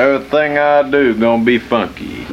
Everything 0.00 0.56
I 0.56 0.90
do 0.90 1.14
gonna 1.14 1.44
be 1.44 1.58
funky. 1.58 2.24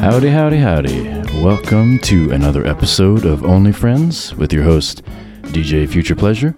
Howdy, 0.00 0.30
howdy, 0.30 0.56
howdy. 0.56 1.04
Welcome 1.40 2.00
to 2.00 2.32
another 2.32 2.66
episode 2.66 3.24
of 3.24 3.44
Only 3.44 3.70
Friends 3.70 4.34
with 4.34 4.52
your 4.52 4.64
host, 4.64 5.04
DJ 5.42 5.88
Future 5.88 6.16
Pleasure. 6.16 6.56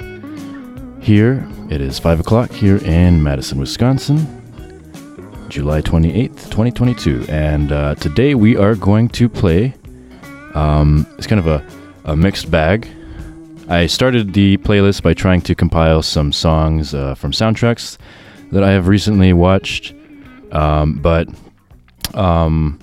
Here, 0.98 1.46
it 1.68 1.82
is 1.82 1.98
5 1.98 2.20
o'clock 2.20 2.50
here 2.50 2.78
in 2.78 3.22
Madison, 3.22 3.58
Wisconsin, 3.58 4.41
July 5.52 5.82
28th, 5.82 6.44
2022. 6.44 7.26
And 7.28 7.72
uh, 7.72 7.94
today 7.96 8.34
we 8.34 8.56
are 8.56 8.74
going 8.74 9.10
to 9.10 9.28
play. 9.28 9.74
Um, 10.54 11.06
it's 11.18 11.26
kind 11.26 11.38
of 11.38 11.46
a, 11.46 11.62
a 12.06 12.16
mixed 12.16 12.50
bag. 12.50 12.88
I 13.68 13.86
started 13.86 14.32
the 14.32 14.56
playlist 14.56 15.02
by 15.02 15.12
trying 15.12 15.42
to 15.42 15.54
compile 15.54 16.00
some 16.00 16.32
songs 16.32 16.94
uh, 16.94 17.14
from 17.16 17.32
soundtracks 17.32 17.98
that 18.50 18.64
I 18.64 18.70
have 18.70 18.88
recently 18.88 19.34
watched, 19.34 19.92
um, 20.52 20.94
but 21.00 21.28
um, 22.14 22.78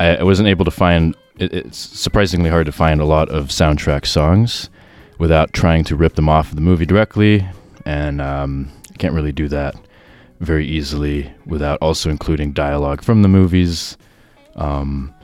I, 0.00 0.16
I 0.16 0.22
wasn't 0.22 0.48
able 0.48 0.64
to 0.64 0.70
find. 0.70 1.14
It, 1.38 1.52
it's 1.52 1.76
surprisingly 1.76 2.48
hard 2.48 2.64
to 2.64 2.72
find 2.72 3.02
a 3.02 3.04
lot 3.04 3.28
of 3.28 3.48
soundtrack 3.48 4.06
songs 4.06 4.70
without 5.18 5.52
trying 5.52 5.84
to 5.84 5.94
rip 5.94 6.14
them 6.14 6.30
off 6.30 6.48
of 6.48 6.54
the 6.54 6.62
movie 6.62 6.86
directly, 6.86 7.46
and 7.84 8.22
um, 8.22 8.72
I 8.90 8.96
can't 8.96 9.12
really 9.12 9.32
do 9.32 9.46
that 9.48 9.76
very 10.40 10.66
easily 10.66 11.30
without 11.46 11.78
also 11.80 12.10
including 12.10 12.52
dialogue 12.52 13.02
from 13.02 13.22
the 13.22 13.28
movies. 13.28 13.96
Um, 14.56 15.14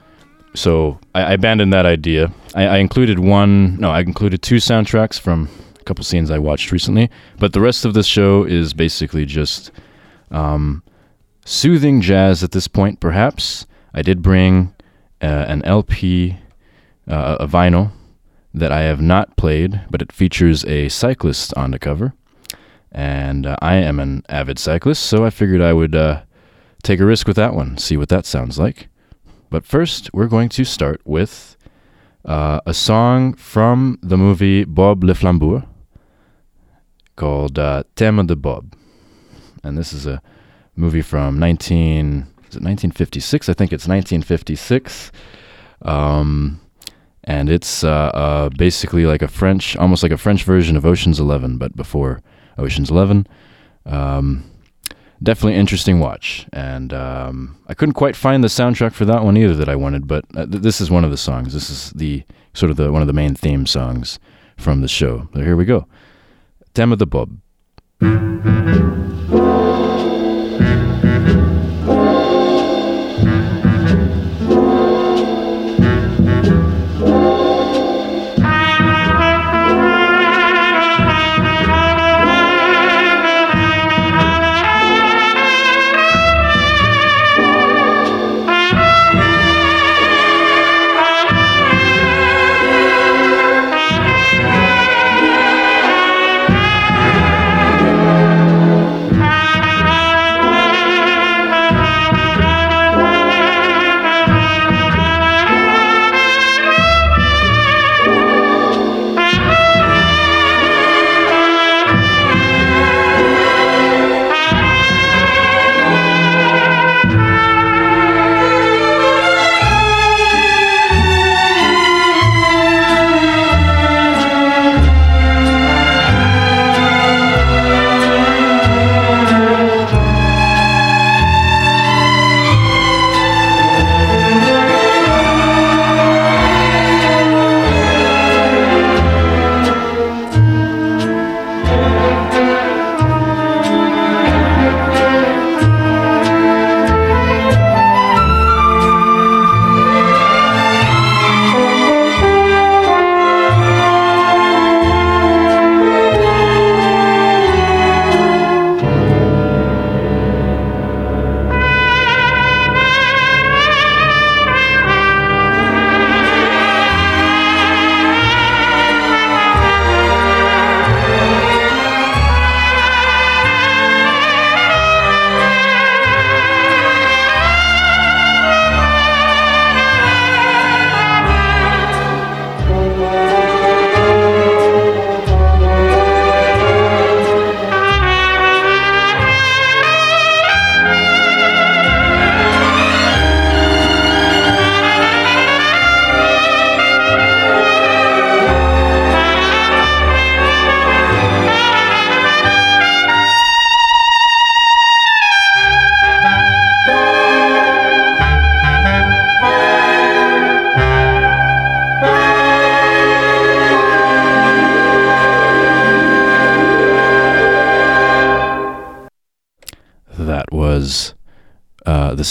so 0.54 0.98
I, 1.14 1.22
I 1.22 1.32
abandoned 1.32 1.72
that 1.72 1.86
idea. 1.86 2.32
I, 2.54 2.66
I 2.66 2.76
included 2.78 3.18
one. 3.18 3.76
No, 3.76 3.90
I 3.90 4.00
included 4.00 4.42
two 4.42 4.56
soundtracks 4.56 5.18
from 5.18 5.48
a 5.78 5.84
couple 5.84 6.04
scenes 6.04 6.30
I 6.30 6.38
watched 6.38 6.72
recently, 6.72 7.10
but 7.38 7.52
the 7.52 7.60
rest 7.60 7.84
of 7.84 7.94
this 7.94 8.06
show 8.06 8.44
is 8.44 8.74
basically 8.74 9.26
just 9.26 9.70
um, 10.30 10.82
soothing 11.44 12.00
jazz 12.00 12.42
at 12.42 12.52
this 12.52 12.68
point, 12.68 13.00
perhaps. 13.00 13.66
I 13.94 14.02
did 14.02 14.22
bring 14.22 14.74
uh, 15.22 15.46
an 15.48 15.64
LP, 15.64 16.36
uh, 17.08 17.36
a 17.40 17.46
vinyl 17.46 17.92
that 18.54 18.72
I 18.72 18.80
have 18.82 19.00
not 19.00 19.36
played, 19.36 19.80
but 19.90 20.02
it 20.02 20.12
features 20.12 20.64
a 20.64 20.88
cyclist 20.88 21.54
on 21.54 21.70
the 21.70 21.78
cover. 21.78 22.14
And 22.92 23.46
uh, 23.46 23.56
I 23.60 23.76
am 23.76 24.00
an 24.00 24.24
avid 24.28 24.58
cyclist, 24.58 25.04
so 25.04 25.24
I 25.24 25.30
figured 25.30 25.60
I 25.60 25.72
would 25.72 25.94
uh, 25.94 26.22
take 26.82 27.00
a 27.00 27.06
risk 27.06 27.26
with 27.26 27.36
that 27.36 27.54
one, 27.54 27.78
see 27.78 27.96
what 27.96 28.08
that 28.08 28.26
sounds 28.26 28.58
like. 28.58 28.88
But 29.48 29.64
first, 29.64 30.12
we're 30.12 30.26
going 30.26 30.48
to 30.50 30.64
start 30.64 31.00
with 31.04 31.56
uh, 32.24 32.60
a 32.66 32.74
song 32.74 33.34
from 33.34 33.98
the 34.02 34.16
movie 34.16 34.64
Bob 34.64 35.04
le 35.04 35.14
Flambeur 35.14 35.64
called 37.16 37.58
uh, 37.58 37.84
Thème 37.96 38.26
de 38.26 38.36
Bob. 38.36 38.74
And 39.62 39.76
this 39.76 39.92
is 39.92 40.06
a 40.06 40.22
movie 40.76 41.02
from 41.02 41.38
19 41.38 42.26
is 42.50 42.56
it 42.56 42.64
1956? 42.64 43.48
I 43.48 43.52
think 43.52 43.72
it's 43.72 43.86
1956. 43.86 45.12
Um, 45.82 46.60
and 47.22 47.48
it's 47.48 47.84
uh, 47.84 48.10
uh, 48.12 48.48
basically 48.48 49.06
like 49.06 49.22
a 49.22 49.28
French, 49.28 49.76
almost 49.76 50.02
like 50.02 50.10
a 50.10 50.16
French 50.16 50.42
version 50.42 50.76
of 50.76 50.84
Ocean's 50.84 51.20
Eleven, 51.20 51.58
but 51.58 51.76
before 51.76 52.20
Ocean's 52.60 52.90
Eleven. 52.90 53.26
Um, 53.86 54.44
definitely 55.22 55.58
interesting 55.58 55.98
watch, 55.98 56.46
and 56.52 56.92
um, 56.92 57.56
I 57.66 57.74
couldn't 57.74 57.94
quite 57.94 58.16
find 58.16 58.44
the 58.44 58.48
soundtrack 58.48 58.92
for 58.92 59.04
that 59.06 59.24
one 59.24 59.36
either 59.36 59.54
that 59.54 59.68
I 59.68 59.76
wanted, 59.76 60.06
but 60.06 60.24
uh, 60.36 60.46
th- 60.46 60.62
this 60.62 60.80
is 60.80 60.90
one 60.90 61.04
of 61.04 61.10
the 61.10 61.16
songs. 61.16 61.52
This 61.52 61.70
is 61.70 61.90
the 61.90 62.24
sort 62.54 62.70
of 62.70 62.76
the 62.76 62.92
one 62.92 63.02
of 63.02 63.08
the 63.08 63.12
main 63.12 63.34
theme 63.34 63.66
songs 63.66 64.18
from 64.56 64.80
the 64.80 64.88
show. 64.88 65.28
So 65.34 65.40
here 65.40 65.56
we 65.56 65.64
go. 65.64 65.86
Thème 66.74 66.96
de 66.96 67.06
Bob. 67.06 67.36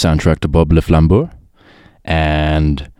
Soundtrack 0.00 0.40
to 0.40 0.48
Bob 0.48 0.72
Le 0.72 1.30
and 2.04 2.90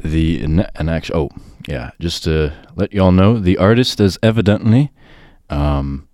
the 0.00 0.42
an, 0.42 0.88
actual. 0.88 1.16
Oh, 1.16 1.42
yeah. 1.66 1.90
Just 2.00 2.24
to 2.24 2.52
let 2.76 2.92
y'all 2.92 3.12
know, 3.12 3.38
the 3.38 3.58
artist 3.58 4.00
is 4.00 4.18
evidently 4.22 4.92
um, 5.50 6.08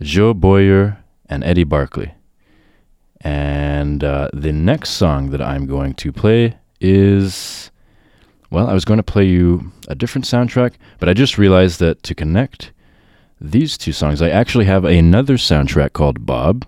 Joe 0.00 0.34
Boyer 0.34 0.98
and 1.28 1.42
Eddie 1.42 1.64
Barclay, 1.64 2.14
And 3.22 4.04
uh, 4.04 4.28
the 4.32 4.52
next 4.52 4.90
song 4.90 5.30
that 5.30 5.40
I'm 5.40 5.66
going 5.66 5.94
to 5.94 6.12
play 6.12 6.58
is. 6.80 7.70
Well, 8.48 8.68
I 8.68 8.74
was 8.74 8.84
going 8.84 8.98
to 8.98 9.02
play 9.02 9.24
you 9.24 9.72
a 9.88 9.96
different 9.96 10.24
soundtrack, 10.24 10.74
but 11.00 11.08
I 11.08 11.14
just 11.14 11.36
realized 11.36 11.80
that 11.80 12.04
to 12.04 12.14
connect 12.14 12.72
these 13.40 13.76
two 13.76 13.92
songs, 13.92 14.22
I 14.22 14.30
actually 14.30 14.66
have 14.66 14.84
another 14.84 15.34
soundtrack 15.34 15.92
called 15.92 16.24
Bob. 16.24 16.64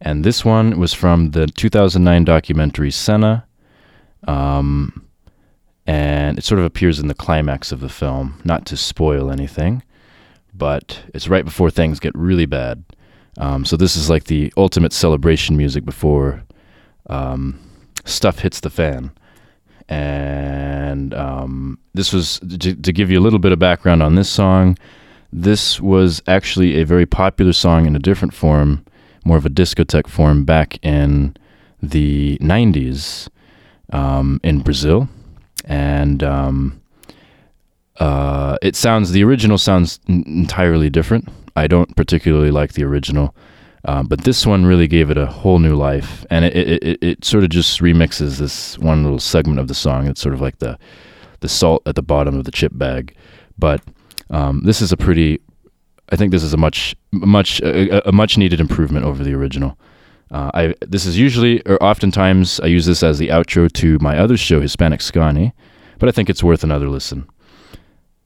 And 0.00 0.24
this 0.24 0.44
one 0.44 0.78
was 0.78 0.94
from 0.94 1.32
the 1.32 1.46
2009 1.46 2.24
documentary 2.24 2.90
Senna. 2.90 3.46
Um, 4.26 5.06
and 5.86 6.38
it 6.38 6.44
sort 6.44 6.58
of 6.58 6.64
appears 6.64 6.98
in 6.98 7.08
the 7.08 7.14
climax 7.14 7.72
of 7.72 7.80
the 7.80 7.88
film, 7.88 8.40
not 8.44 8.64
to 8.66 8.76
spoil 8.76 9.30
anything, 9.30 9.82
but 10.54 11.00
it's 11.12 11.28
right 11.28 11.44
before 11.44 11.70
things 11.70 11.98
get 11.98 12.14
really 12.14 12.46
bad. 12.46 12.84
Um, 13.38 13.64
so 13.64 13.76
this 13.76 13.96
is 13.96 14.10
like 14.10 14.24
the 14.24 14.52
ultimate 14.56 14.92
celebration 14.92 15.56
music 15.56 15.84
before 15.84 16.42
um, 17.08 17.58
stuff 18.04 18.40
hits 18.40 18.60
the 18.60 18.70
fan. 18.70 19.10
And 19.88 21.12
um, 21.14 21.78
this 21.94 22.12
was 22.12 22.38
to, 22.38 22.74
to 22.74 22.92
give 22.92 23.10
you 23.10 23.18
a 23.18 23.22
little 23.22 23.38
bit 23.38 23.52
of 23.52 23.58
background 23.58 24.02
on 24.02 24.14
this 24.14 24.30
song. 24.30 24.78
This 25.32 25.80
was 25.80 26.22
actually 26.26 26.80
a 26.80 26.84
very 26.84 27.06
popular 27.06 27.52
song 27.52 27.86
in 27.86 27.96
a 27.96 27.98
different 27.98 28.34
form, 28.34 28.84
more 29.24 29.36
of 29.36 29.46
a 29.46 29.50
discotheque 29.50 30.08
form, 30.08 30.44
back 30.44 30.78
in 30.84 31.36
the 31.82 32.38
90s 32.40 33.28
um, 33.92 34.40
in 34.42 34.60
Brazil. 34.60 35.08
And 35.64 36.22
um, 36.22 36.80
uh, 37.98 38.56
it 38.62 38.76
sounds, 38.76 39.12
the 39.12 39.24
original 39.24 39.58
sounds 39.58 40.00
n- 40.08 40.24
entirely 40.26 40.90
different. 40.90 41.28
I 41.56 41.66
don't 41.66 41.94
particularly 41.96 42.50
like 42.50 42.72
the 42.72 42.84
original. 42.84 43.34
Um, 43.84 44.06
but 44.06 44.22
this 44.22 44.46
one 44.46 44.66
really 44.66 44.88
gave 44.88 45.10
it 45.10 45.16
a 45.16 45.26
whole 45.26 45.58
new 45.58 45.74
life, 45.74 46.26
and 46.28 46.44
it, 46.44 46.54
it, 46.54 46.82
it, 46.82 46.98
it 47.02 47.24
sort 47.24 47.44
of 47.44 47.50
just 47.50 47.80
remixes 47.80 48.38
this 48.38 48.78
one 48.78 49.02
little 49.02 49.18
segment 49.18 49.58
of 49.58 49.68
the 49.68 49.74
song. 49.74 50.06
It's 50.06 50.20
sort 50.20 50.34
of 50.34 50.40
like 50.40 50.58
the 50.58 50.78
the 51.40 51.48
salt 51.48 51.82
at 51.86 51.94
the 51.94 52.02
bottom 52.02 52.38
of 52.38 52.44
the 52.44 52.50
chip 52.50 52.72
bag, 52.74 53.14
but 53.58 53.80
um, 54.28 54.62
this 54.64 54.82
is 54.82 54.92
a 54.92 54.96
pretty. 54.96 55.40
I 56.12 56.16
think 56.16 56.32
this 56.32 56.42
is 56.42 56.52
a 56.52 56.56
much 56.56 56.94
much 57.12 57.60
a, 57.60 58.08
a 58.08 58.12
much 58.12 58.36
needed 58.36 58.60
improvement 58.60 59.04
over 59.04 59.22
the 59.22 59.34
original. 59.34 59.78
Uh, 60.30 60.50
I 60.54 60.74
this 60.80 61.06
is 61.06 61.18
usually 61.18 61.62
or 61.66 61.82
oftentimes 61.82 62.60
I 62.60 62.66
use 62.66 62.86
this 62.86 63.02
as 63.02 63.18
the 63.18 63.28
outro 63.28 63.70
to 63.72 63.98
my 64.00 64.18
other 64.18 64.36
show, 64.36 64.60
Hispanic 64.60 65.00
Scani, 65.00 65.52
but 65.98 66.08
I 66.08 66.12
think 66.12 66.30
it's 66.30 66.42
worth 66.42 66.64
another 66.64 66.88
listen. 66.88 67.28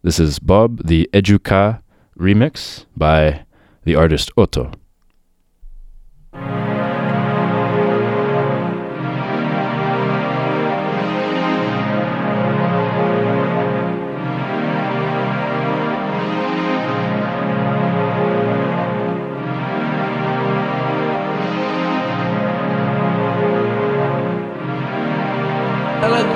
This 0.02 0.20
is 0.20 0.38
Bob 0.38 0.86
the 0.86 1.08
Educa 1.12 1.80
remix 2.18 2.84
by 2.96 3.44
the 3.84 3.94
artist 3.94 4.30
Otto. 4.36 4.72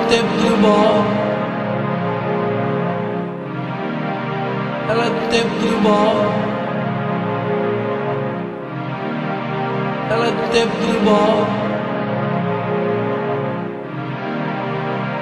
Tempo 0.09 0.33
do 0.41 0.57
bom. 0.57 1.05
Ela 4.89 5.05
é 5.05 5.09
do 5.09 5.29
tempo 5.29 5.55
do 5.61 5.81
bom. 5.83 6.49
Ela 10.09 10.25
é 10.25 10.31
do 10.31 10.51
tempo 10.51 10.75
do 10.77 10.99
bom. 11.05 11.45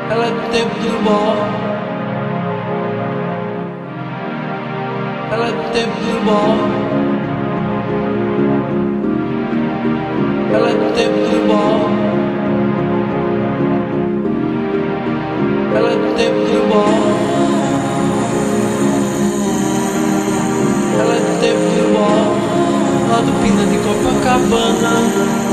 Ela 0.09 0.25
é 0.25 0.29
do 0.29 0.51
tempo 0.51 0.79
bom. 1.03 1.35
Ela 5.33 5.47
é 5.47 5.51
do 5.51 5.63
tempo 5.73 5.99
bom. 6.25 6.57
Ela 10.53 10.69
é 10.69 10.73
do 10.73 10.93
tempo 10.95 11.16
banana 24.49 25.46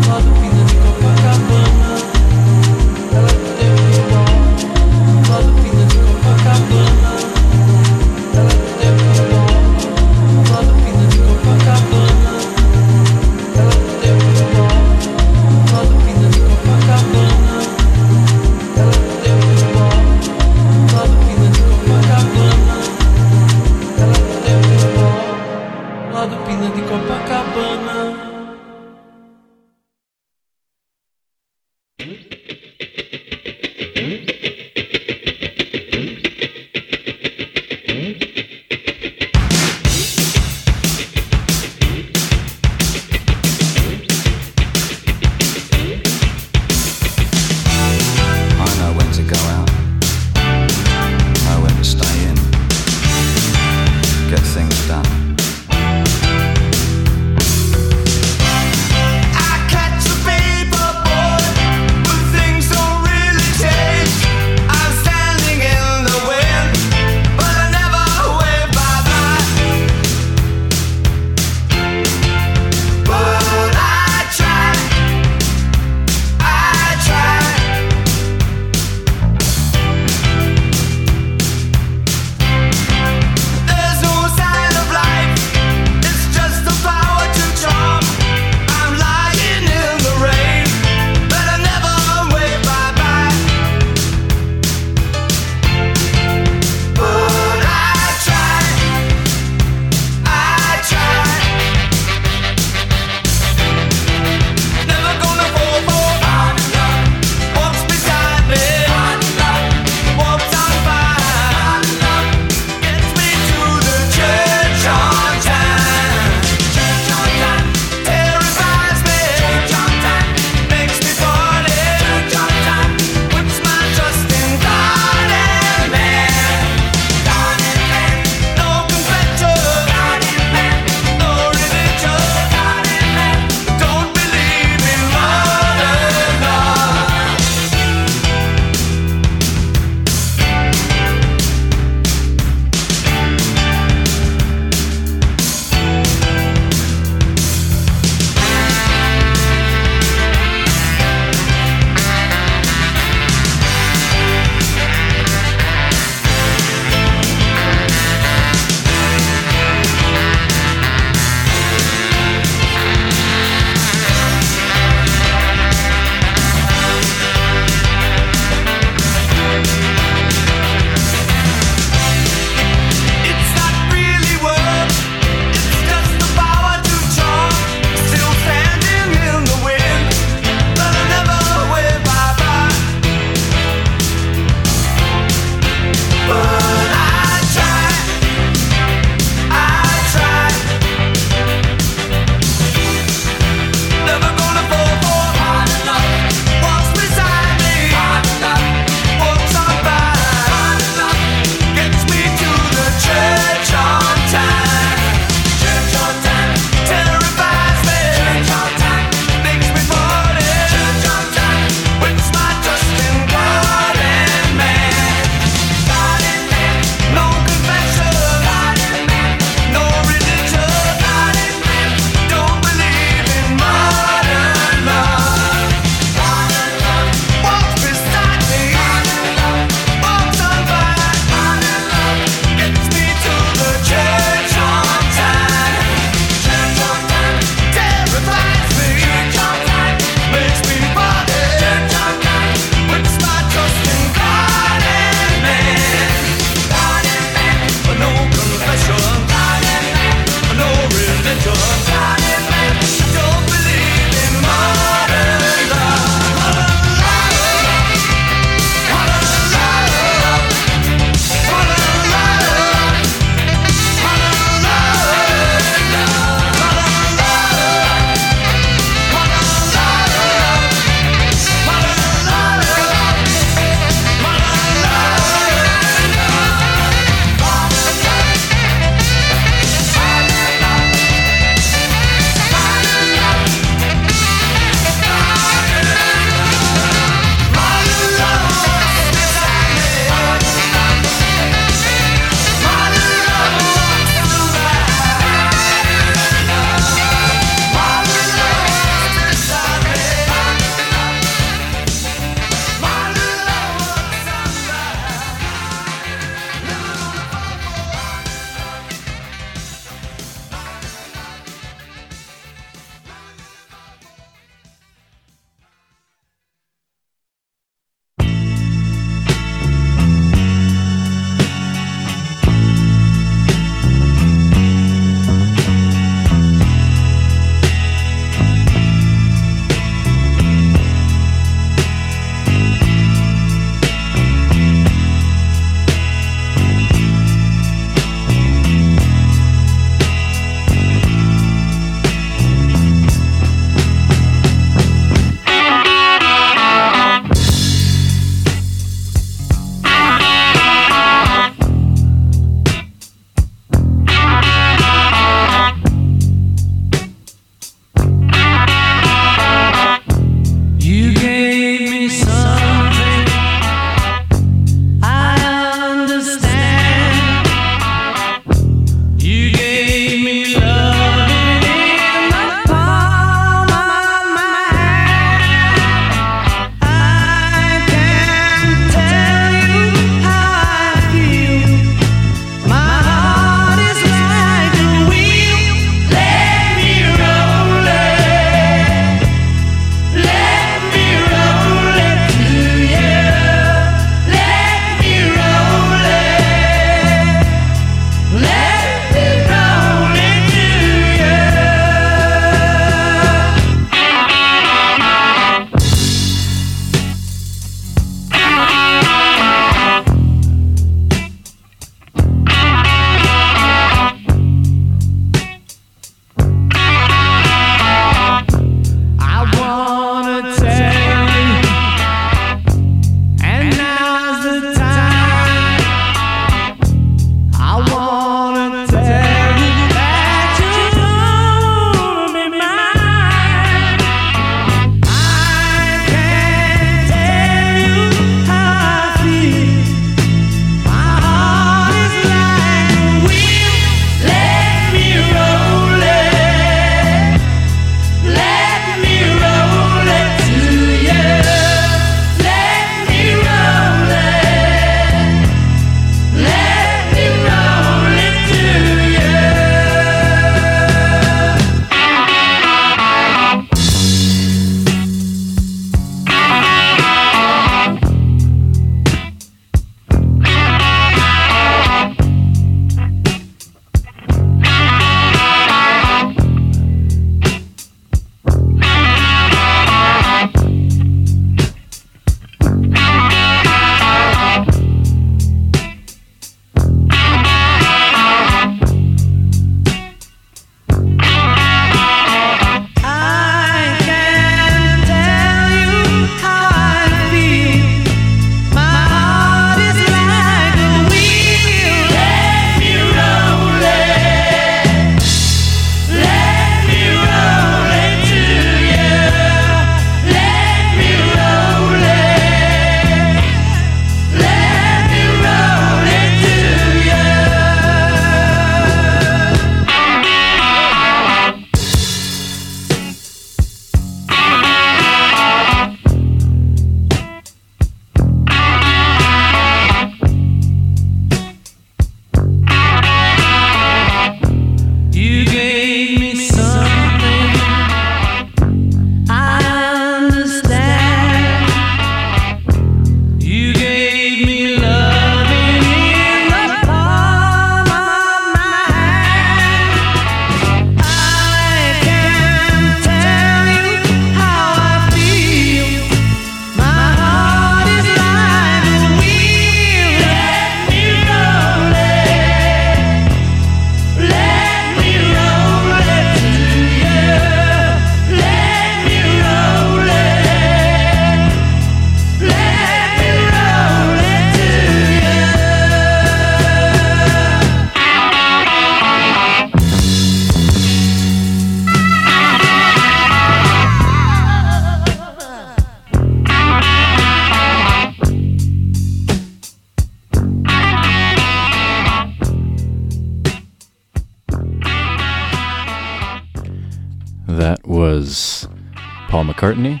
McCartney, 599.58 600.00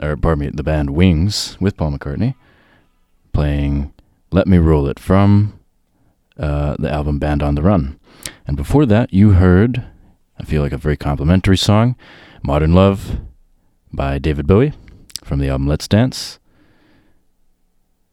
or 0.00 0.16
pardon 0.16 0.44
me, 0.44 0.50
the 0.54 0.62
band 0.62 0.90
Wings 0.90 1.56
with 1.58 1.76
Paul 1.76 1.98
McCartney, 1.98 2.36
playing 3.32 3.92
Let 4.30 4.46
Me 4.46 4.58
Roll 4.58 4.86
It 4.86 5.00
from 5.00 5.58
uh, 6.38 6.76
the 6.78 6.88
album 6.88 7.18
Band 7.18 7.42
on 7.42 7.56
the 7.56 7.62
Run. 7.62 7.98
And 8.46 8.56
before 8.56 8.86
that, 8.86 9.12
you 9.12 9.32
heard, 9.32 9.84
I 10.38 10.44
feel 10.44 10.62
like 10.62 10.70
a 10.70 10.76
very 10.76 10.96
complimentary 10.96 11.56
song, 11.56 11.96
Modern 12.44 12.72
Love 12.72 13.18
by 13.92 14.20
David 14.20 14.46
Bowie 14.46 14.74
from 15.24 15.40
the 15.40 15.48
album 15.48 15.66
Let's 15.66 15.88
Dance. 15.88 16.38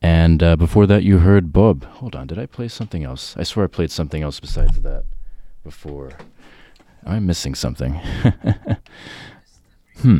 And 0.01 0.41
uh, 0.41 0.55
before 0.55 0.88
that, 0.88 1.03
you 1.03 1.19
heard 1.19 1.53
Bob. 1.53 1.83
Hold 1.83 2.15
on, 2.15 2.25
did 2.25 2.39
I 2.39 2.47
play 2.47 2.69
something 2.69 3.03
else? 3.03 3.35
I 3.38 3.43
swear 3.43 3.65
I 3.65 3.67
played 3.67 3.91
something 3.91 4.23
else 4.23 4.39
besides 4.39 4.81
that 4.81 5.03
before. 5.63 6.13
Am 7.05 7.13
I 7.13 7.19
missing 7.19 7.53
something? 7.53 8.01
hmm. 10.01 10.19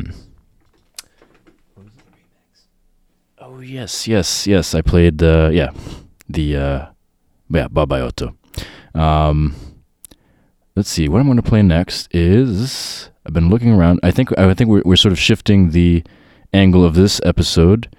Oh 3.38 3.60
yes, 3.60 4.06
yes, 4.06 4.46
yes. 4.46 4.74
I 4.74 4.82
played 4.82 5.22
uh, 5.22 5.50
yeah 5.52 5.70
the 6.28 6.56
uh, 6.56 6.86
yeah 7.48 7.68
Bob 7.68 7.90
Iotto. 7.90 8.34
Um, 8.94 9.54
let's 10.76 10.90
see 10.90 11.08
what 11.08 11.20
I'm 11.20 11.26
going 11.26 11.36
to 11.36 11.42
play 11.42 11.62
next 11.62 12.08
is 12.14 13.10
I've 13.26 13.32
been 13.32 13.48
looking 13.48 13.72
around. 13.72 14.00
I 14.02 14.10
think 14.10 14.36
I 14.38 14.52
think 14.54 14.70
we're 14.70 14.82
we're 14.84 14.96
sort 14.96 15.12
of 15.12 15.18
shifting 15.18 15.70
the 15.70 16.04
angle 16.52 16.84
of 16.84 16.94
this 16.94 17.20
episode 17.24 17.94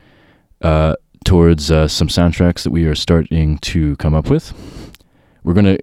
uh, 0.62 0.96
towards 1.26 1.72
uh, 1.72 1.88
some 1.88 2.08
soundtracks 2.08 2.64
that 2.64 2.72
we 2.72 2.86
are 2.86 2.96
starting 2.96 3.58
to 3.60 3.96
come 3.98 4.14
up 4.14 4.30
with. 4.30 4.54
We're 5.44 5.54
going 5.54 5.78
to 5.78 5.80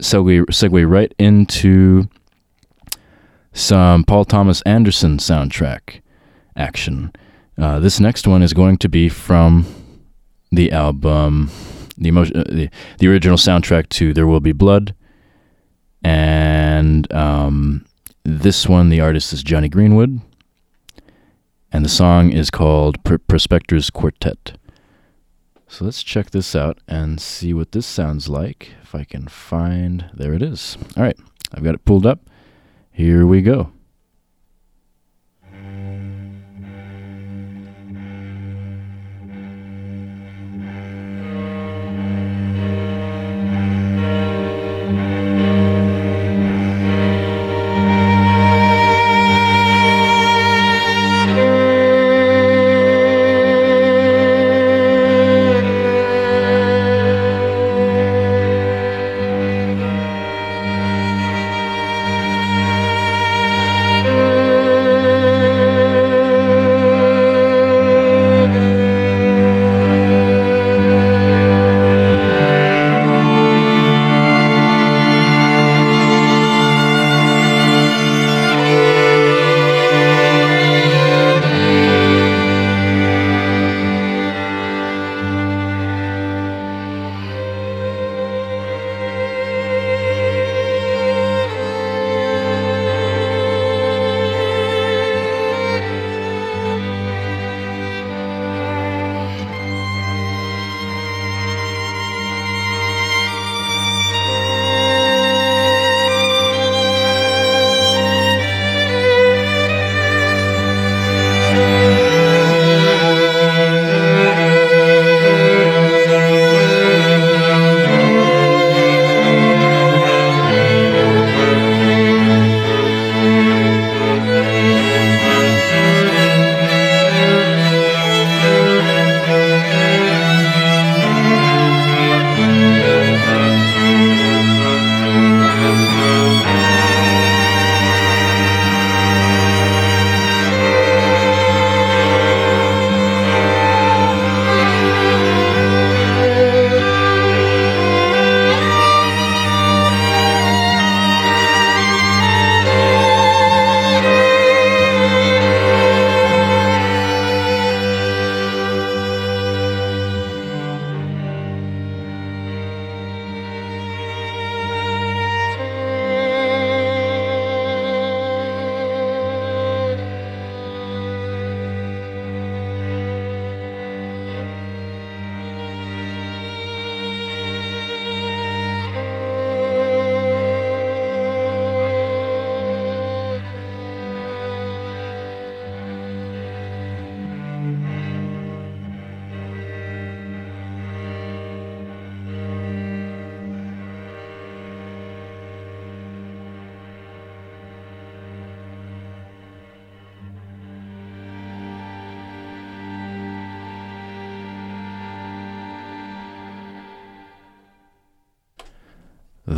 segue 0.00 0.46
segue 0.46 0.90
right 0.90 1.12
into 1.18 2.08
some 3.52 4.04
Paul 4.04 4.24
Thomas 4.24 4.62
Anderson 4.62 5.18
soundtrack 5.18 6.00
action. 6.56 7.12
Uh, 7.58 7.78
this 7.78 8.00
next 8.00 8.26
one 8.26 8.42
is 8.42 8.52
going 8.52 8.78
to 8.78 8.88
be 8.88 9.08
from 9.08 9.66
the 10.50 10.72
album, 10.72 11.50
the, 11.96 12.08
emotion, 12.08 12.36
uh, 12.36 12.44
the 12.48 12.70
the 12.98 13.08
original 13.08 13.36
soundtrack 13.36 13.88
to 13.90 14.12
There 14.12 14.26
Will 14.26 14.40
Be 14.40 14.52
Blood, 14.52 14.94
and 16.02 17.10
um, 17.12 17.84
this 18.24 18.66
one 18.66 18.88
the 18.88 19.00
artist 19.00 19.32
is 19.32 19.42
Jonny 19.42 19.68
Greenwood, 19.68 20.20
and 21.72 21.84
the 21.84 21.90
song 21.90 22.30
is 22.30 22.50
called 22.50 23.02
Pr- 23.04 23.18
Prospectors 23.18 23.90
Quartet. 23.90 24.52
So 25.68 25.84
let's 25.84 26.02
check 26.02 26.30
this 26.30 26.56
out 26.56 26.78
and 26.88 27.20
see 27.20 27.54
what 27.54 27.72
this 27.72 27.86
sounds 27.86 28.28
like. 28.28 28.72
If 28.82 28.92
I 28.94 29.04
can 29.04 29.28
find, 29.28 30.10
there 30.12 30.34
it 30.34 30.42
is. 30.42 30.76
All 30.96 31.04
right, 31.04 31.16
I've 31.54 31.62
got 31.62 31.74
it 31.74 31.84
pulled 31.84 32.06
up. 32.06 32.28
Here 32.92 33.26
we 33.26 33.40
go. 33.40 33.72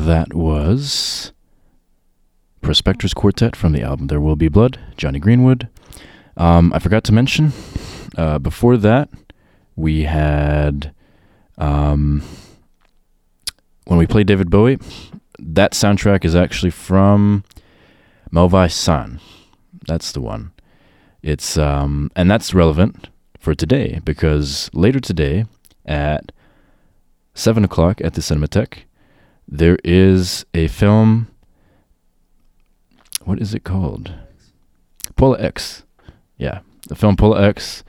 That 0.06 0.34
was 0.34 1.32
Prospectors 2.60 3.14
Quartet 3.14 3.54
from 3.54 3.70
the 3.70 3.82
album 3.82 4.08
There 4.08 4.20
Will 4.20 4.34
Be 4.34 4.48
Blood, 4.48 4.80
Jonny 4.96 5.20
Greenwood. 5.20 5.68
Um, 6.36 6.72
I 6.72 6.80
forgot 6.80 7.04
to 7.04 7.12
mention, 7.12 7.52
uh, 8.18 8.40
before 8.40 8.76
that, 8.78 9.10
we 9.76 10.02
had, 10.02 10.92
um, 11.56 12.20
when 13.84 13.96
we 13.96 14.08
played 14.08 14.26
David 14.26 14.50
Bowie, 14.50 14.80
that 15.38 15.70
soundtrack 15.70 16.24
is 16.24 16.34
actually 16.34 16.70
from 16.70 17.44
Mauvais 18.32 18.70
Sang. 18.70 19.20
That's 19.86 20.10
the 20.10 20.20
one. 20.20 20.50
It's, 21.22 21.56
um, 21.56 22.10
and 22.16 22.28
that's 22.28 22.52
relevant 22.52 23.08
for 23.38 23.54
today 23.54 24.00
because 24.04 24.68
later 24.74 24.98
today 24.98 25.44
at 25.86 26.32
7 27.34 27.64
o'clock 27.64 28.00
at 28.00 28.14
the 28.14 28.20
Cinematheque, 28.20 28.80
there 29.52 29.76
is 29.84 30.46
a 30.54 30.66
film. 30.68 31.28
What 33.24 33.38
is 33.38 33.52
it 33.52 33.64
called? 33.64 34.14
Pola 35.16 35.38
X. 35.38 35.84
Yeah, 36.38 36.60
the 36.88 36.94
film 36.94 37.16
Pola 37.16 37.42
X, 37.48 37.84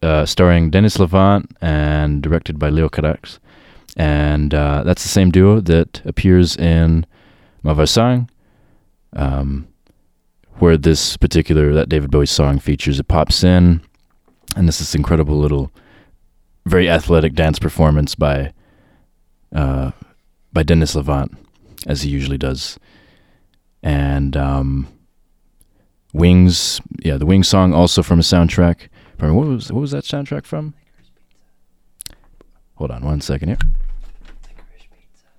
uh, 0.00 0.24
starring 0.24 0.70
Denis 0.70 0.96
Lavant 0.96 1.50
and 1.60 2.22
directed 2.22 2.58
by 2.58 2.70
Leos 2.70 2.90
Carax. 2.90 3.38
And 3.94 4.54
uh, 4.54 4.84
that's 4.84 5.02
the 5.02 5.10
same 5.10 5.30
duo 5.30 5.60
that 5.60 6.00
appears 6.06 6.56
in 6.56 7.04
Mauvais 7.62 7.86
Sang, 7.86 8.30
um, 9.12 9.68
where 10.54 10.78
this 10.78 11.18
particular, 11.18 11.74
that 11.74 11.90
David 11.90 12.10
Bowie 12.10 12.24
song 12.24 12.58
features. 12.58 12.98
It 12.98 13.08
pops 13.08 13.44
in, 13.44 13.82
and 14.56 14.66
this 14.66 14.80
is 14.80 14.94
incredible 14.94 15.38
little, 15.38 15.70
very 16.64 16.88
athletic 16.88 17.34
dance 17.34 17.58
performance 17.58 18.14
by, 18.14 18.54
uh, 19.54 19.90
by 20.52 20.62
Denis 20.62 20.94
Lavant, 20.94 21.34
as 21.86 22.02
he 22.02 22.10
usually 22.10 22.38
does. 22.38 22.78
And 23.82 24.36
um, 24.36 24.88
Wings, 26.12 26.80
yeah, 27.00 27.16
the 27.16 27.26
Wings 27.26 27.48
song 27.48 27.72
also 27.72 28.02
from 28.02 28.18
a 28.18 28.22
soundtrack. 28.22 28.88
From 29.18 29.34
what 29.34 29.46
was 29.46 29.72
what 29.72 29.80
was 29.80 29.90
that 29.92 30.04
soundtrack 30.04 30.44
from? 30.46 30.74
Hold 32.74 32.90
on 32.90 33.04
one 33.04 33.20
second 33.20 33.48
here. 33.48 33.58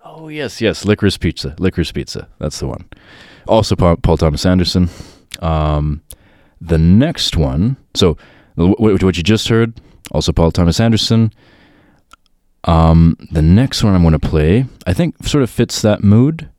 Oh 0.06 0.28
yes, 0.28 0.62
yes, 0.62 0.86
Licorice 0.86 1.17
Pizza, 1.19 1.56
Licorice 1.58 1.93
Pizza. 1.93 2.28
That's 2.39 2.60
the 2.60 2.67
one. 2.67 2.86
Also, 3.47 3.76
Paul, 3.76 3.97
Paul 3.97 4.17
Thomas 4.17 4.45
Anderson. 4.45 4.89
Um, 5.41 6.02
the 6.62 6.78
next 6.78 7.36
one. 7.36 7.76
So, 7.93 8.13
wh- 8.58 8.71
wh- 8.78 9.04
what 9.04 9.17
you 9.17 9.23
just 9.23 9.49
heard, 9.49 9.82
also 10.12 10.32
Paul 10.32 10.52
Thomas 10.52 10.80
Anderson. 10.80 11.34
Um, 12.65 13.17
the 13.32 13.41
next 13.41 13.84
one 13.84 13.93
I'm 13.93 14.04
going 14.04 14.13
to 14.13 14.19
play, 14.19 14.65
I 14.88 14.93
think, 14.93 15.26
sort 15.26 15.43
of 15.43 15.49
fits 15.49 15.82
that 15.82 16.04
mood. 16.04 16.49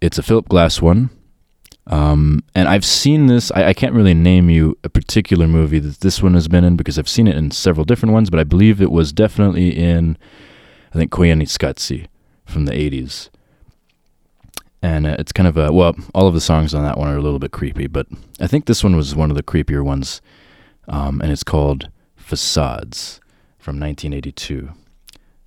It's 0.00 0.18
a 0.18 0.22
Philip 0.22 0.48
Glass 0.48 0.80
one. 0.80 1.10
Um, 1.88 2.42
and 2.54 2.68
I've 2.68 2.84
seen 2.84 3.26
this. 3.26 3.50
I, 3.52 3.68
I 3.68 3.72
can't 3.72 3.94
really 3.94 4.14
name 4.14 4.50
you 4.50 4.76
a 4.84 4.88
particular 4.88 5.46
movie 5.46 5.78
that 5.78 6.00
this 6.00 6.22
one 6.22 6.34
has 6.34 6.48
been 6.48 6.64
in 6.64 6.76
because 6.76 6.98
I've 6.98 7.08
seen 7.08 7.28
it 7.28 7.36
in 7.36 7.50
several 7.50 7.84
different 7.84 8.12
ones, 8.12 8.30
but 8.30 8.40
I 8.40 8.44
believe 8.44 8.80
it 8.80 8.90
was 8.90 9.12
definitely 9.12 9.76
in, 9.76 10.16
I 10.92 10.98
think, 10.98 11.10
Koyaanisqatsi 11.12 12.06
from 12.44 12.66
the 12.66 12.72
80s. 12.72 13.30
And 14.82 15.06
uh, 15.06 15.16
it's 15.18 15.32
kind 15.32 15.48
of 15.48 15.56
a, 15.56 15.72
well, 15.72 15.96
all 16.14 16.28
of 16.28 16.34
the 16.34 16.40
songs 16.40 16.74
on 16.74 16.84
that 16.84 16.98
one 16.98 17.08
are 17.08 17.16
a 17.16 17.22
little 17.22 17.38
bit 17.38 17.52
creepy, 17.52 17.86
but 17.86 18.06
I 18.40 18.46
think 18.46 18.66
this 18.66 18.84
one 18.84 18.94
was 18.94 19.16
one 19.16 19.30
of 19.30 19.36
the 19.36 19.42
creepier 19.42 19.84
ones. 19.84 20.20
Um, 20.88 21.20
and 21.20 21.32
it's 21.32 21.42
called 21.42 21.90
Facades 22.16 23.20
from 23.66 23.80
1982. 23.80 24.70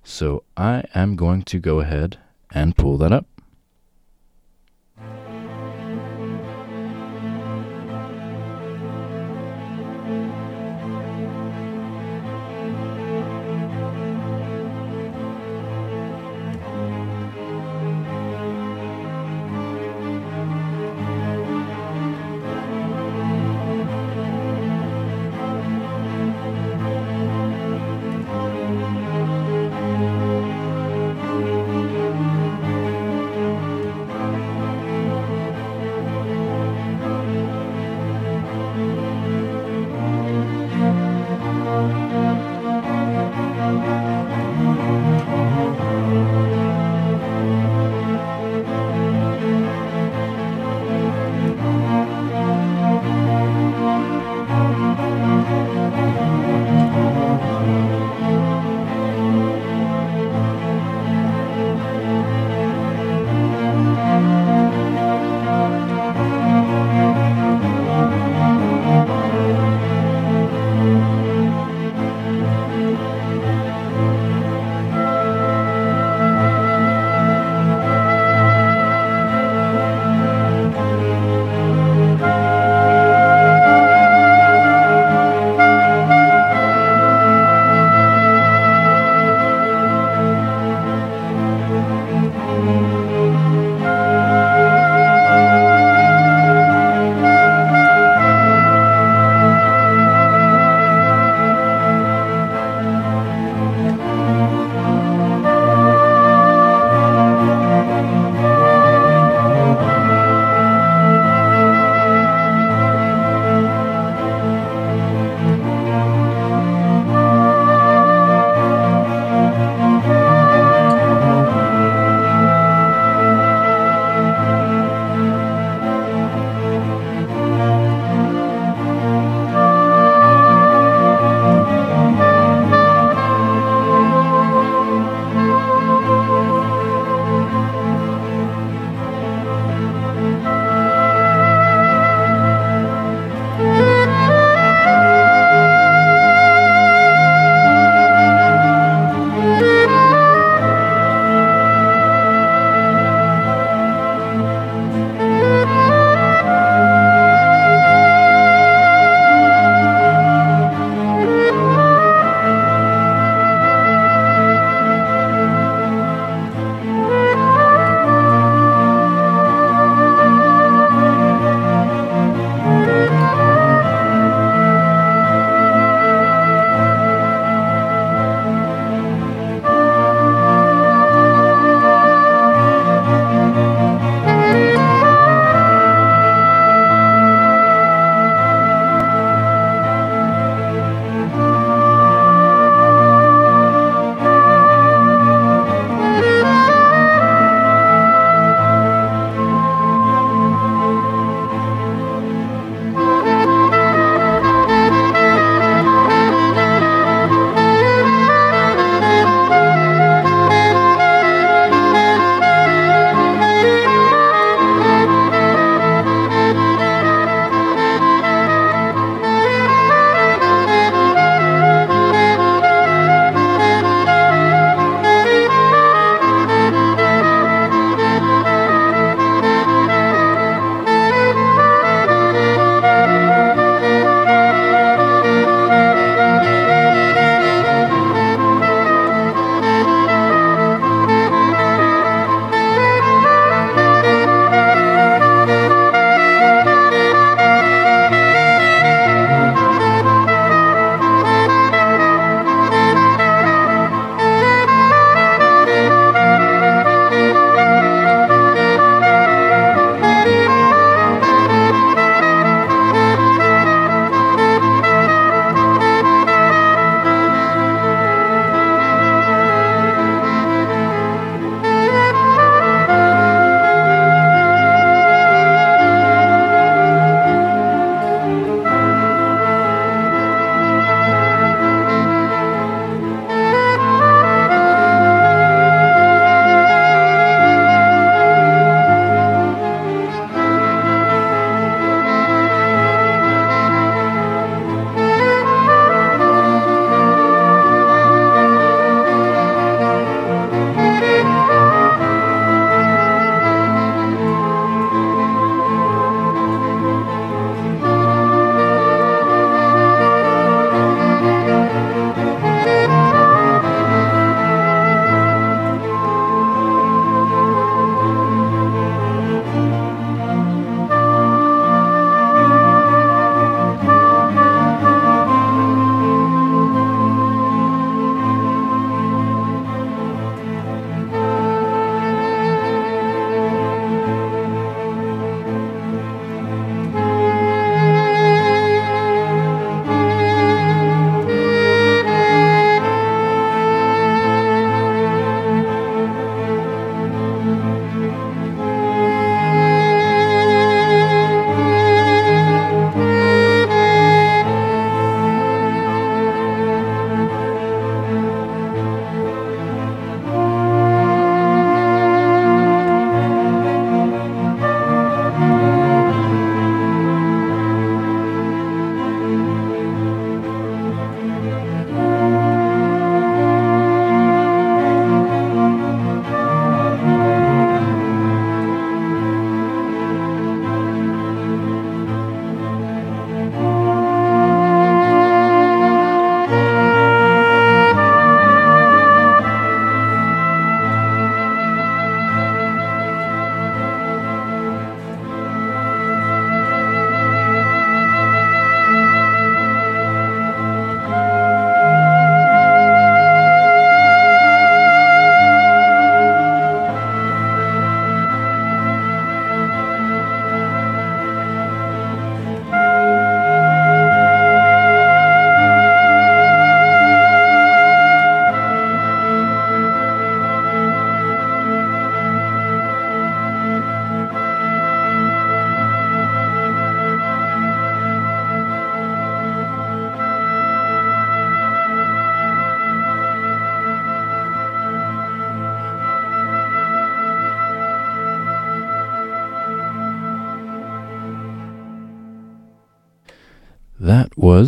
So 0.04 0.42
I 0.54 0.84
am 0.94 1.16
going 1.16 1.40
to 1.44 1.58
go 1.58 1.80
ahead 1.80 2.18
and 2.50 2.76
pull 2.76 2.98
that 2.98 3.12
up. 3.12 3.24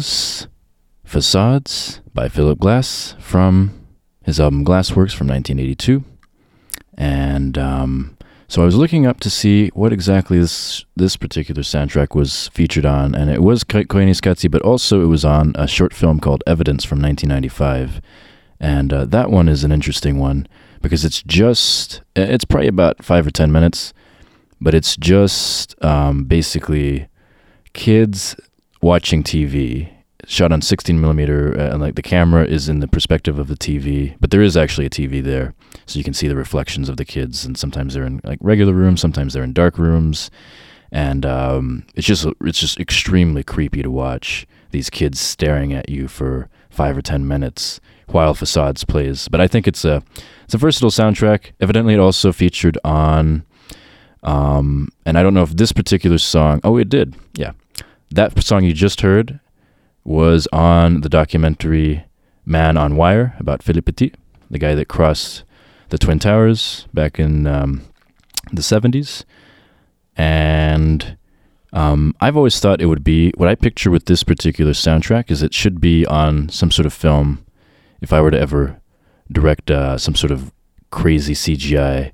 Was 0.03 0.49
Facades 1.05 2.01
by 2.13 2.29
Philip 2.29 2.59
Glass 2.59 3.15
from 3.21 3.87
his 4.25 4.41
album 4.41 4.65
Glassworks 4.65 5.15
from 5.15 5.29
1982. 5.29 6.03
And 6.99 7.57
um, 7.57 8.17
so 8.49 8.63
I 8.63 8.65
was 8.65 8.75
looking 8.75 9.07
up 9.07 9.21
to 9.21 9.31
see 9.31 9.69
what 9.75 9.93
exactly 9.93 10.41
this 10.41 10.85
this 10.97 11.17
particular 11.17 11.63
soundtrack 11.63 12.17
was 12.17 12.49
featured 12.49 12.85
on, 12.85 13.15
and 13.15 13.31
it 13.31 13.43
was 13.43 13.63
Ko- 13.63 13.85
Koyaanisqatsi, 13.85 14.51
but 14.51 14.63
also 14.63 15.03
it 15.03 15.07
was 15.07 15.25
on 15.25 15.53
a 15.55 15.69
short 15.69 15.95
film 15.95 16.19
called 16.19 16.43
Evidence 16.49 16.85
from 16.85 17.01
1995. 17.01 18.01
And 18.59 18.93
uh, 18.93 19.05
that 19.05 19.31
one 19.31 19.49
is 19.49 19.63
an 19.63 19.71
interesting 19.71 20.19
one 20.19 20.49
because 20.81 21.05
it's 21.05 21.23
just, 21.23 22.03
it's 22.17 22.45
probably 22.45 22.67
about 22.67 23.05
five 23.05 23.25
or 23.25 23.31
ten 23.31 23.53
minutes, 23.53 23.93
but 24.61 24.75
it's 24.75 24.97
just 24.97 25.77
um, 25.85 26.25
basically 26.25 27.07
kids 27.73 28.35
watching 28.83 29.23
TV 29.23 29.89
shot 30.27 30.53
on 30.53 30.61
16 30.61 31.01
millimeter 31.01 31.59
uh, 31.59 31.73
and 31.73 31.81
like 31.81 31.95
the 31.95 32.03
camera 32.03 32.45
is 32.45 32.69
in 32.69 32.81
the 32.81 32.87
perspective 32.89 33.39
of 33.39 33.49
the 33.49 33.57
TV 33.57 34.15
but 34.21 34.31
there 34.31 34.43
is 34.43 34.57
actually 34.57 34.87
a 34.87 34.91
TV 34.91 35.23
there 35.23 35.55
so 35.87 35.99
you 35.99 36.05
can 36.05 36.15
see 36.15 36.29
the 36.29 36.37
reflections 36.37 36.89
of 36.89 36.97
the 36.97 37.05
kids 37.05 37.45
and 37.45 37.59
sometimes 37.59 37.95
they're 37.95 38.05
in 38.05 38.21
like 38.23 38.39
regular 38.41 38.73
rooms 38.73 39.01
sometimes 39.01 39.33
they're 39.33 39.43
in 39.43 39.53
dark 39.53 39.79
rooms 39.79 40.31
and 40.93 41.25
um, 41.25 41.85
it's 41.95 42.07
just 42.07 42.27
it's 42.43 42.61
just 42.61 42.79
extremely 42.79 43.43
creepy 43.43 43.83
to 43.83 43.91
watch 43.91 44.47
these 44.71 44.91
kids 44.91 45.19
staring 45.19 45.73
at 45.73 45.89
you 45.89 46.07
for 46.07 46.49
five 46.71 46.97
or 46.97 47.03
ten 47.03 47.27
minutes 47.27 47.81
while 48.09 48.35
Facades 48.35 48.85
plays 48.85 49.27
but 49.29 49.41
I 49.41 49.49
think 49.49 49.67
it's 49.67 49.85
a 49.85 50.03
it's 50.45 50.55
a 50.55 50.59
versatile 50.59 50.91
soundtrack. 50.91 51.53
Evidently 51.61 51.95
it 51.95 52.01
also 52.01 52.31
featured 52.31 52.79
on 52.85 53.45
um, 54.23 54.89
and 55.05 55.19
I 55.19 55.23
don't 55.23 55.35
know 55.35 55.43
if 55.43 55.57
this 55.57 55.73
particular 55.73 56.19
song 56.19 56.61
oh 56.63 56.77
it 56.77 56.89
did 56.89 57.17
yeah 57.35 57.53
that 58.15 58.43
song 58.43 58.65
you 58.65 58.73
just 58.73 59.01
heard 59.01 59.41
was 60.05 60.47
on 60.53 61.01
the 61.01 61.09
documentary 61.09 62.05
Man 62.45 62.77
on 62.77 62.97
Wire 62.97 63.35
about 63.39 63.63
Philippe 63.63 63.93
Petit, 63.93 64.15
the 64.51 64.59
guy 64.59 64.75
that 64.75 64.89
crossed 64.89 65.45
the 65.89 65.99
Twin 65.99 66.19
Towers 66.19 66.87
back 66.93 67.19
in 67.19 67.47
um, 67.47 67.83
the 68.53 68.63
70s. 68.63 69.25
And 70.17 71.17
um, 71.73 72.15
I've 72.21 72.37
always 72.37 72.59
thought 72.61 72.83
it 72.83 72.87
would 72.87 73.05
be 73.05 73.31
what 73.37 73.49
I 73.49 73.55
picture 73.55 73.91
with 73.91 74.07
this 74.07 74.23
particular 74.23 74.73
soundtrack 74.73 75.31
is 75.31 75.43
it 75.43 75.55
should 75.55 75.81
be 75.81 76.05
on 76.07 76.49
some 76.49 76.71
sort 76.71 76.87
of 76.87 76.93
film 76.93 77.47
if 78.01 78.13
I 78.13 78.21
were 78.21 78.31
to 78.31 78.39
ever 78.39 78.81
direct 79.31 79.71
uh, 79.71 79.97
some 79.97 80.15
sort 80.15 80.33
of 80.33 80.53
crazy 80.91 81.35
CGI 81.35 82.13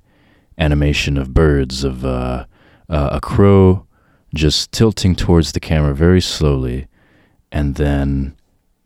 animation 0.58 1.16
of 1.16 1.34
birds, 1.34 1.82
of 1.82 2.04
uh, 2.04 2.44
uh, 2.88 3.08
a 3.12 3.20
crow 3.20 3.87
just 4.34 4.72
tilting 4.72 5.14
towards 5.14 5.52
the 5.52 5.60
camera 5.60 5.94
very 5.94 6.20
slowly 6.20 6.86
and 7.50 7.76
then 7.76 8.36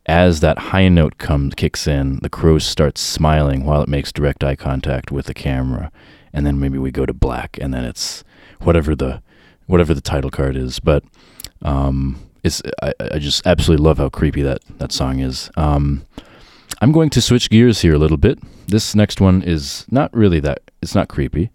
as 0.05 0.41
that 0.41 0.57
high 0.59 0.89
note 0.89 1.17
comes 1.17 1.55
kicks 1.55 1.87
in, 1.87 2.19
the 2.21 2.29
crow 2.29 2.59
starts 2.59 3.01
smiling 3.01 3.65
while 3.65 3.81
it 3.81 3.87
makes 3.87 4.11
direct 4.11 4.43
eye 4.43 4.55
contact 4.55 5.11
with 5.11 5.27
the 5.27 5.33
camera, 5.33 5.91
and 6.33 6.45
then 6.45 6.59
maybe 6.59 6.77
we 6.77 6.91
go 6.91 7.05
to 7.05 7.13
black, 7.13 7.57
and 7.61 7.73
then 7.73 7.85
it's 7.85 8.23
whatever 8.61 8.95
the 8.95 9.21
whatever 9.65 9.93
the 9.93 10.01
title 10.01 10.29
card 10.29 10.57
is. 10.57 10.79
But 10.79 11.03
um, 11.61 12.19
it's 12.43 12.61
I, 12.81 12.93
I 12.99 13.19
just 13.19 13.47
absolutely 13.47 13.83
love 13.83 13.97
how 13.97 14.09
creepy 14.09 14.41
that 14.41 14.59
that 14.77 14.91
song 14.91 15.19
is. 15.19 15.49
Um, 15.55 16.05
I'm 16.81 16.91
going 16.91 17.09
to 17.11 17.21
switch 17.21 17.49
gears 17.49 17.81
here 17.81 17.93
a 17.93 17.99
little 17.99 18.17
bit. 18.17 18.39
This 18.67 18.95
next 18.95 19.21
one 19.21 19.41
is 19.41 19.85
not 19.89 20.13
really 20.13 20.41
that. 20.41 20.59
It's 20.81 20.95
not 20.95 21.07
creepy. 21.07 21.49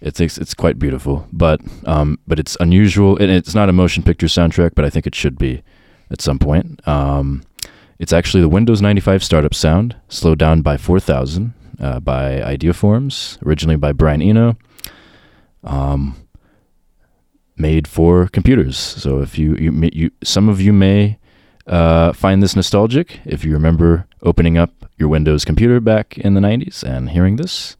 It's 0.00 0.20
it's, 0.20 0.38
it's 0.38 0.54
quite 0.54 0.78
beautiful, 0.78 1.26
but 1.32 1.60
um, 1.86 2.18
but 2.26 2.38
it's 2.38 2.56
unusual, 2.60 3.16
and 3.16 3.30
it's 3.30 3.54
not 3.54 3.68
a 3.68 3.72
motion 3.72 4.02
picture 4.02 4.26
soundtrack, 4.26 4.74
but 4.74 4.84
I 4.84 4.90
think 4.90 5.06
it 5.06 5.14
should 5.14 5.38
be 5.38 5.62
at 6.10 6.20
some 6.20 6.38
point. 6.38 6.86
Um, 6.86 7.42
it's 7.98 8.12
actually 8.12 8.42
the 8.42 8.48
Windows 8.48 8.82
95 8.82 9.24
startup 9.24 9.54
sound, 9.54 9.96
slowed 10.08 10.38
down 10.38 10.60
by 10.60 10.76
4,000 10.76 11.54
uh, 11.80 12.00
by 12.00 12.40
Ideaforms, 12.40 13.44
originally 13.46 13.76
by 13.76 13.92
Brian 13.92 14.20
Eno. 14.20 14.56
Um, 15.64 16.16
made 17.56 17.88
for 17.88 18.28
computers. 18.28 18.76
So 18.76 19.20
if 19.20 19.38
you, 19.38 19.56
you, 19.56 19.90
you 19.92 20.10
some 20.22 20.48
of 20.48 20.60
you 20.60 20.72
may 20.72 21.18
uh, 21.66 22.12
find 22.12 22.42
this 22.42 22.54
nostalgic 22.54 23.20
if 23.24 23.44
you 23.44 23.52
remember 23.52 24.06
opening 24.22 24.58
up 24.58 24.70
your 24.98 25.08
Windows 25.08 25.44
computer 25.44 25.80
back 25.80 26.18
in 26.18 26.34
the 26.34 26.40
90s 26.40 26.82
and 26.82 27.10
hearing 27.10 27.36
this. 27.36 27.76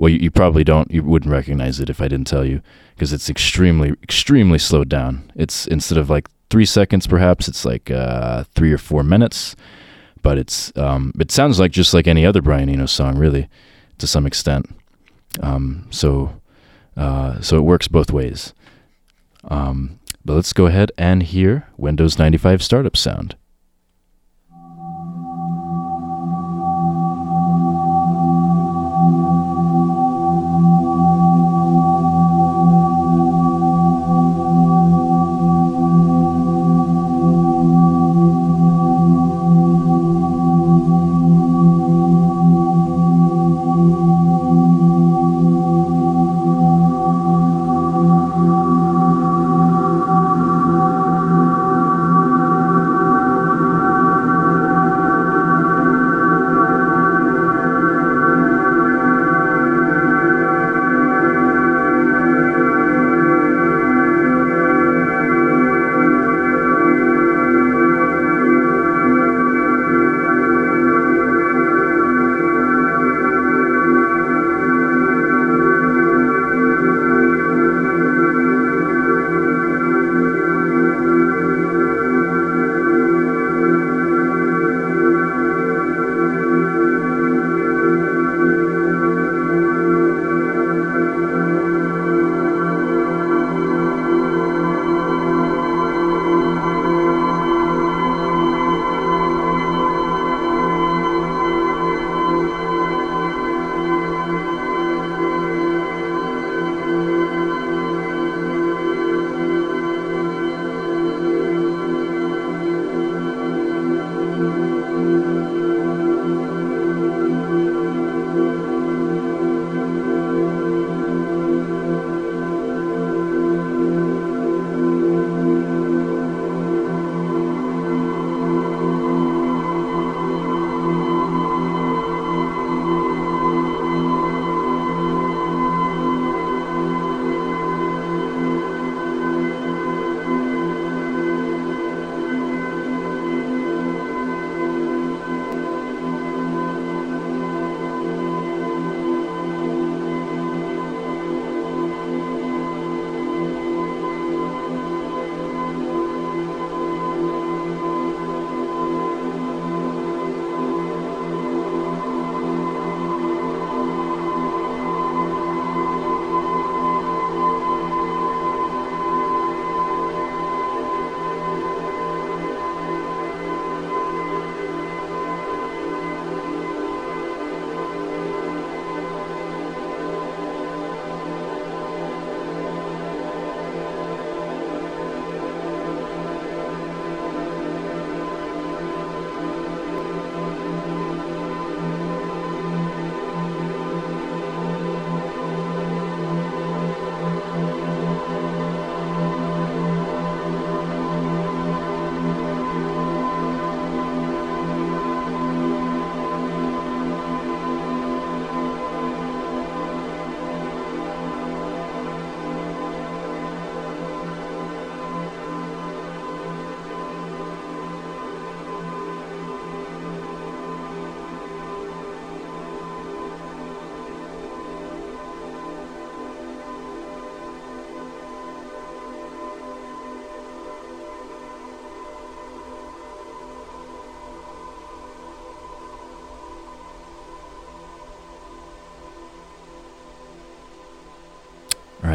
Well, 0.00 0.08
you, 0.08 0.16
you 0.16 0.30
probably 0.30 0.64
don't. 0.64 0.90
You 0.90 1.02
wouldn't 1.02 1.30
recognize 1.30 1.78
it 1.78 1.90
if 1.90 2.00
I 2.00 2.08
didn't 2.08 2.26
tell 2.26 2.42
you, 2.42 2.62
because 2.94 3.12
it's 3.12 3.28
extremely, 3.28 3.90
extremely 4.02 4.58
slowed 4.58 4.88
down. 4.88 5.30
It's 5.36 5.66
instead 5.66 5.98
of 5.98 6.08
like 6.08 6.26
three 6.48 6.64
seconds, 6.64 7.06
perhaps 7.06 7.48
it's 7.48 7.66
like 7.66 7.90
uh, 7.90 8.44
three 8.54 8.72
or 8.72 8.78
four 8.78 9.02
minutes. 9.02 9.54
But 10.22 10.38
it's 10.38 10.74
um, 10.74 11.12
it 11.20 11.30
sounds 11.30 11.60
like 11.60 11.70
just 11.70 11.92
like 11.92 12.06
any 12.06 12.24
other 12.24 12.40
Brian 12.40 12.70
Eno 12.70 12.86
song, 12.86 13.18
really, 13.18 13.50
to 13.98 14.06
some 14.06 14.26
extent. 14.26 14.74
Um, 15.42 15.86
so 15.90 16.40
uh, 16.96 17.42
so 17.42 17.58
it 17.58 17.64
works 17.64 17.86
both 17.86 18.10
ways. 18.10 18.54
Um, 19.48 20.00
but 20.24 20.32
let's 20.32 20.54
go 20.54 20.64
ahead 20.64 20.92
and 20.96 21.22
hear 21.22 21.68
Windows 21.76 22.18
95 22.18 22.62
startup 22.62 22.96
sound. 22.96 23.36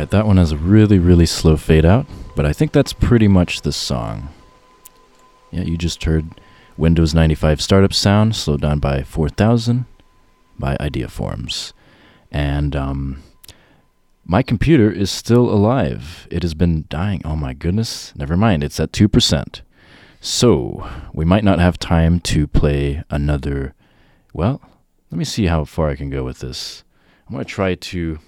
Right, 0.05 0.11
that 0.11 0.27
one 0.27 0.37
has 0.37 0.51
a 0.51 0.57
really, 0.57 0.99
really 0.99 1.25
slow 1.25 1.57
fade 1.57 1.85
out, 1.85 2.05
but 2.35 2.45
I 2.45 2.53
think 2.53 2.71
that's 2.71 2.93
pretty 2.93 3.27
much 3.27 3.61
the 3.61 3.71
song. 3.71 4.29
Yeah, 5.51 5.63
you 5.63 5.77
just 5.77 6.03
heard 6.03 6.39
Windows 6.77 7.15
95 7.15 7.59
startup 7.59 7.91
sound 7.91 8.35
slowed 8.35 8.61
down 8.61 8.77
by 8.77 9.01
4000 9.01 9.85
by 10.59 10.77
Ideaforms. 10.77 11.73
And 12.31 12.75
um, 12.75 13.23
my 14.25 14.43
computer 14.43 14.91
is 14.91 15.09
still 15.09 15.49
alive. 15.49 16.27
It 16.29 16.43
has 16.43 16.53
been 16.53 16.85
dying. 16.87 17.21
Oh 17.25 17.35
my 17.35 17.53
goodness. 17.53 18.13
Never 18.15 18.37
mind, 18.37 18.63
it's 18.63 18.79
at 18.79 18.91
2%. 18.91 19.61
So, 20.21 20.87
we 21.13 21.25
might 21.25 21.43
not 21.43 21.59
have 21.59 21.79
time 21.79 22.19
to 22.21 22.45
play 22.45 23.03
another. 23.09 23.73
Well, 24.33 24.61
let 25.09 25.17
me 25.17 25.25
see 25.25 25.45
how 25.45 25.65
far 25.65 25.89
I 25.89 25.95
can 25.95 26.11
go 26.11 26.23
with 26.23 26.39
this. 26.39 26.83
I'm 27.27 27.33
going 27.33 27.45
to 27.45 27.49
try 27.51 27.73
to 27.73 28.19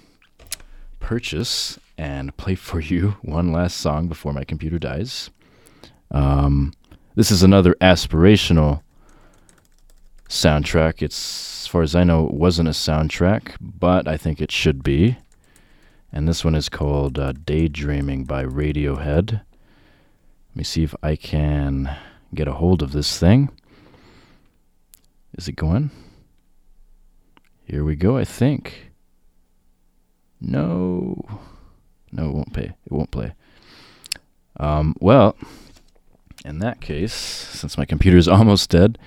purchase 1.00 1.78
and 1.96 2.36
play 2.36 2.54
for 2.54 2.80
you 2.80 3.16
one 3.22 3.52
last 3.52 3.76
song 3.78 4.08
before 4.08 4.32
my 4.32 4.44
computer 4.44 4.78
dies. 4.78 5.30
Um, 6.10 6.72
this 7.14 7.30
is 7.30 7.42
another 7.42 7.74
aspirational 7.80 8.82
soundtrack. 10.28 11.02
It's, 11.02 11.64
as 11.64 11.66
far 11.66 11.82
as 11.82 11.94
I 11.94 12.04
know, 12.04 12.26
it 12.26 12.34
wasn't 12.34 12.68
a 12.68 12.72
soundtrack, 12.72 13.56
but 13.60 14.06
I 14.06 14.16
think 14.16 14.40
it 14.40 14.52
should 14.52 14.82
be. 14.82 15.18
And 16.12 16.26
this 16.26 16.44
one 16.44 16.54
is 16.54 16.68
called 16.68 17.18
uh, 17.18 17.32
Daydreaming 17.32 18.24
by 18.24 18.44
Radiohead. 18.44 19.32
Let 19.32 20.56
me 20.56 20.64
see 20.64 20.82
if 20.82 20.94
I 21.02 21.16
can 21.16 21.94
get 22.34 22.48
a 22.48 22.54
hold 22.54 22.82
of 22.82 22.92
this 22.92 23.18
thing. 23.18 23.50
Is 25.36 25.48
it 25.48 25.56
going? 25.56 25.90
Here 27.64 27.84
we 27.84 27.96
go, 27.96 28.16
I 28.16 28.24
think. 28.24 28.87
No. 30.40 31.24
No, 32.12 32.28
it 32.28 32.34
won't 32.34 32.52
pay. 32.52 32.74
It 32.86 32.92
won't 32.92 33.10
play. 33.10 33.34
Um, 34.58 34.94
well, 35.00 35.36
in 36.44 36.58
that 36.60 36.80
case, 36.80 37.12
since 37.12 37.76
my 37.78 37.84
computer 37.84 38.16
is 38.16 38.28
almost 38.28 38.70
dead, 38.70 38.98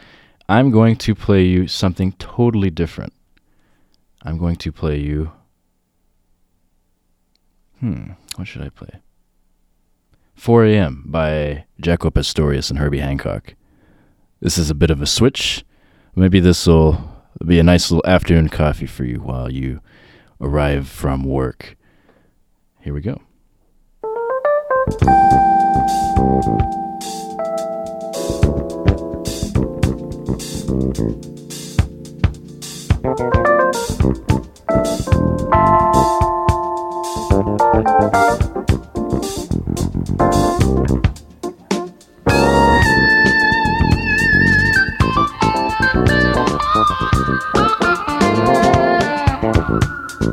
I'm 0.47 0.71
going 0.71 0.95
to 0.97 1.15
play 1.15 1.43
you 1.43 1.67
something 1.67 2.13
totally 2.13 2.69
different. 2.69 3.13
I'm 4.23 4.38
going 4.38 4.57
to 4.57 4.71
play 4.71 4.99
you. 4.99 5.32
Hmm, 7.79 8.11
what 8.36 8.47
should 8.47 8.61
I 8.61 8.69
play? 8.69 8.99
4 10.36 10.65
a.m. 10.65 11.03
by 11.05 11.65
Jaco 11.82 12.13
Pastorius 12.13 12.69
and 12.69 12.79
Herbie 12.79 12.99
Hancock. 12.99 13.55
This 14.39 14.57
is 14.57 14.69
a 14.69 14.75
bit 14.75 14.91
of 14.91 15.01
a 15.01 15.07
switch. 15.07 15.63
Maybe 16.15 16.39
this 16.39 16.67
will 16.67 17.23
be 17.45 17.59
a 17.59 17.63
nice 17.63 17.89
little 17.89 18.09
afternoon 18.09 18.49
coffee 18.49 18.86
for 18.86 19.03
you 19.03 19.17
while 19.17 19.51
you 19.51 19.82
arrive 20.41 20.87
from 20.87 21.23
work. 21.23 21.77
Here 22.81 22.93
we 22.93 23.01
go. 23.01 23.21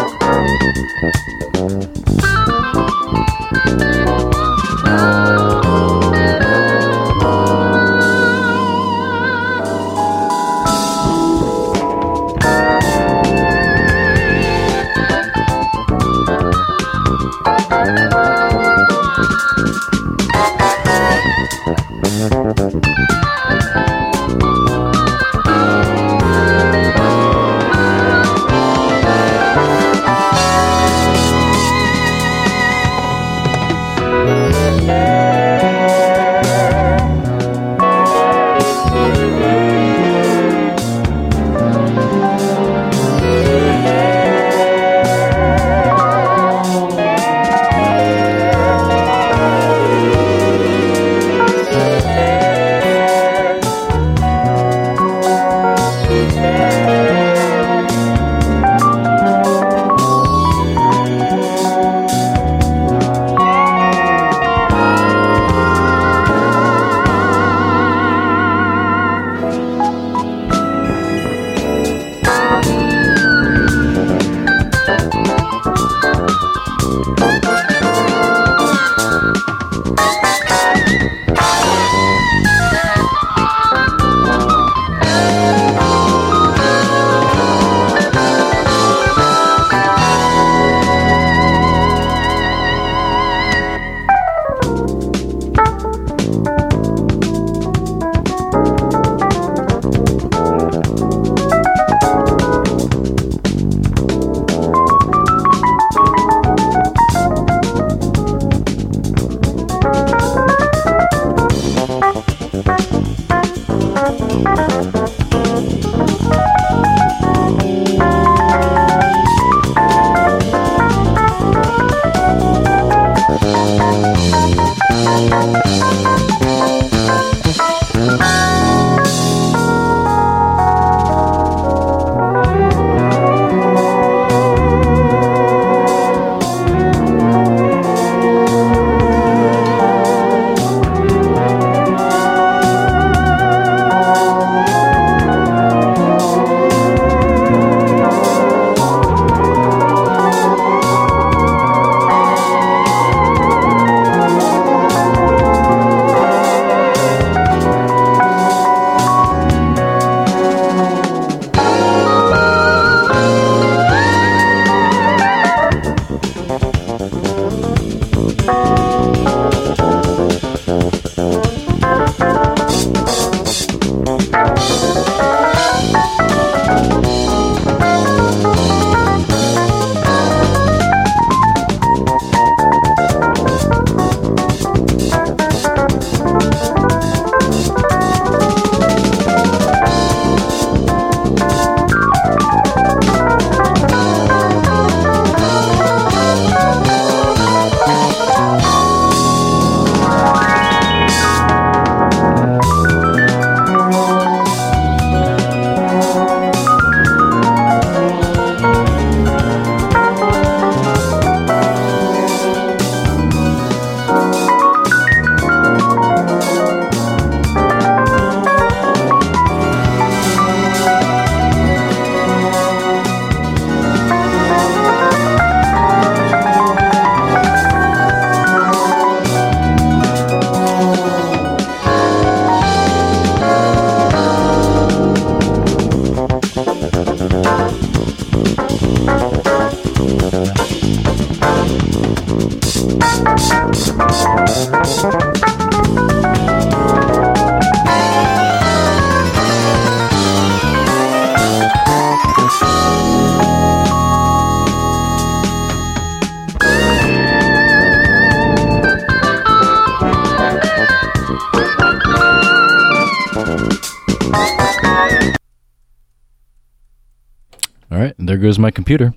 goes 268.41 268.59
my 268.59 268.71
computer. 268.71 269.13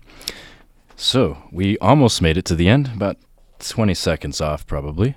So 0.96 1.38
we 1.50 1.76
almost 1.78 2.22
made 2.22 2.36
it 2.36 2.44
to 2.46 2.54
the 2.54 2.68
end, 2.68 2.90
about 2.94 3.16
20 3.58 3.94
seconds 3.94 4.40
off, 4.40 4.66
probably. 4.66 5.16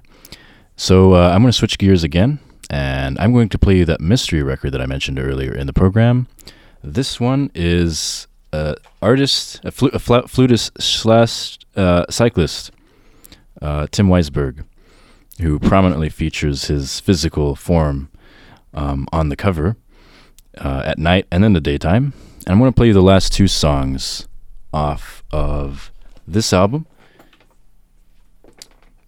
So 0.76 1.14
uh, 1.14 1.30
I'm 1.30 1.42
going 1.42 1.52
to 1.52 1.58
switch 1.58 1.78
gears 1.78 2.04
again, 2.04 2.40
and 2.70 3.18
I'm 3.20 3.34
going 3.34 3.50
to 3.50 3.60
play 3.60 3.78
you 3.78 3.86
that 3.86 4.02
mystery 4.02 4.44
record 4.44 4.72
that 4.72 4.82
I 4.82 4.86
mentioned 4.86 5.20
earlier 5.20 5.54
in 5.54 5.68
the 5.68 5.74
program. 5.74 6.28
This 6.84 7.20
one 7.20 7.52
is 7.54 8.28
a 8.54 8.76
artist, 9.02 9.60
a, 9.64 9.68
a 9.68 10.00
flutist 10.00 10.82
slash 10.82 11.58
uh, 11.76 12.06
cyclist, 12.10 12.72
uh, 13.62 13.88
Tim 13.92 14.08
Weisberg, 14.08 14.66
who 15.42 15.60
prominently 15.60 16.10
features 16.10 16.66
his 16.66 17.00
physical 17.00 17.56
form 17.56 18.10
um, 18.74 19.08
on 19.12 19.30
the 19.30 19.36
cover 19.36 19.78
uh, 20.58 20.84
at 20.86 20.98
night 20.98 21.28
and 21.32 21.44
in 21.44 21.54
the 21.54 21.62
daytime. 21.62 22.14
And 22.48 22.54
I'm 22.54 22.60
going 22.60 22.72
to 22.72 22.76
play 22.76 22.88
you 22.88 22.94
the 22.94 23.02
last 23.02 23.34
two 23.34 23.50
songs 23.50 24.26
off 24.72 25.22
of 25.32 25.92
this 26.26 26.54
album. 26.54 26.88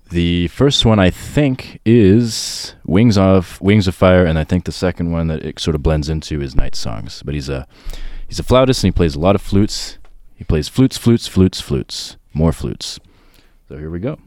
The 0.10 0.50
first 0.50 0.84
one 0.84 1.00
I 1.00 1.10
think 1.10 1.80
is 1.86 2.76
Wings 2.84 3.18
of 3.18 3.62
Wings 3.62 3.88
of 3.88 3.96
Fire, 3.96 4.26
and 4.26 4.38
I 4.38 4.44
think 4.44 4.66
the 4.66 4.74
second 4.74 5.14
one 5.14 5.28
that 5.28 5.46
it 5.46 5.58
sort 5.58 5.76
of 5.76 5.82
blends 5.82 6.10
into 6.10 6.42
is 6.42 6.54
Night 6.54 6.76
Songs. 6.76 7.24
But 7.24 7.34
he's 7.34 7.48
a 7.48 7.66
he's 8.28 8.40
a 8.40 8.44
flautist 8.44 8.84
and 8.84 8.94
he 8.94 8.98
plays 8.98 9.16
a 9.16 9.20
lot 9.20 9.36
of 9.36 9.42
flutes. 9.42 10.00
He 10.36 10.44
plays 10.44 10.68
flutes, 10.68 10.98
flutes, 10.98 11.26
flutes, 11.26 11.62
flutes, 11.62 12.18
more 12.34 12.52
flutes. 12.52 13.00
So 13.70 13.78
here 13.78 13.90
we 13.90 14.00
go. 14.00 14.20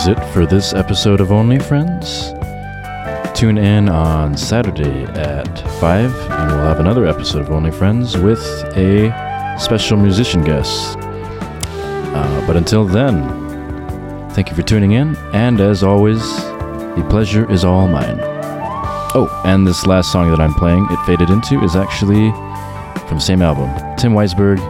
Was 0.00 0.08
it 0.08 0.32
for 0.32 0.46
this 0.46 0.72
episode 0.72 1.20
of 1.20 1.30
Only 1.30 1.58
Friends. 1.58 2.32
Tune 3.38 3.58
in 3.58 3.86
on 3.90 4.34
Saturday 4.34 5.02
at 5.02 5.58
5, 5.78 6.14
and 6.30 6.52
we'll 6.52 6.64
have 6.64 6.80
another 6.80 7.04
episode 7.04 7.42
of 7.42 7.50
Only 7.50 7.70
Friends 7.70 8.16
with 8.16 8.40
a 8.78 9.12
special 9.60 9.98
musician 9.98 10.42
guest. 10.42 10.96
Uh, 10.96 12.46
but 12.46 12.56
until 12.56 12.86
then, 12.86 13.28
thank 14.30 14.48
you 14.48 14.56
for 14.56 14.62
tuning 14.62 14.92
in, 14.92 15.16
and 15.34 15.60
as 15.60 15.82
always, 15.82 16.22
the 16.22 17.06
pleasure 17.10 17.50
is 17.50 17.62
all 17.62 17.86
mine. 17.86 18.20
Oh, 19.12 19.28
and 19.44 19.66
this 19.66 19.86
last 19.86 20.10
song 20.12 20.30
that 20.30 20.40
I'm 20.40 20.54
playing, 20.54 20.86
It 20.90 21.04
Faded 21.04 21.28
Into, 21.28 21.62
is 21.62 21.76
actually 21.76 22.30
from 23.06 23.18
the 23.18 23.20
same 23.20 23.42
album 23.42 23.68
Tim 23.98 24.14
Weisberg, 24.14 24.60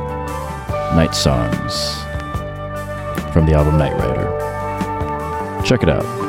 Night 0.96 1.14
Songs, 1.14 2.02
from 3.32 3.46
the 3.46 3.52
album 3.54 3.78
Night 3.78 3.92
Rider. 3.92 4.19
Check 5.70 5.84
it 5.84 5.88
out. 5.88 6.19